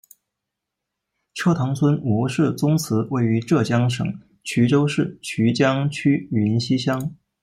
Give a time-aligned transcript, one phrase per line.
[1.35, 7.15] 车塘村吴氏宗祠位于浙江省衢州市衢江区云溪乡。